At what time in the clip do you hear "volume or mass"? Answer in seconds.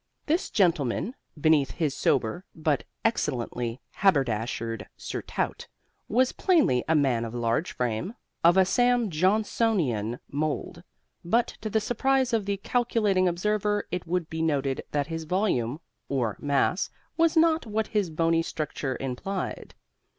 15.25-16.89